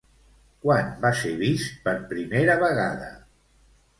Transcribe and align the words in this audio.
Quan 0.63 0.87
va 1.03 1.11
ser 1.19 1.33
vist 1.41 1.77
per 1.83 1.95
primera 2.13 2.57
vegada? 2.65 3.13